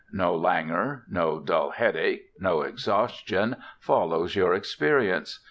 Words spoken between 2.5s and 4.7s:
exhaustion, follows your